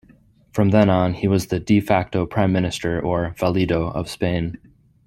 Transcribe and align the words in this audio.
From 0.51 0.69
then 0.69 0.89
on 0.89 1.13
he 1.13 1.27
was 1.27 1.45
the 1.45 1.59
"de 1.59 1.79
facto" 1.79 2.25
prime 2.25 2.51
minister 2.51 2.99
or 2.99 3.35
"valido" 3.37 3.93
of 3.95 4.09
Spain. 4.09 4.57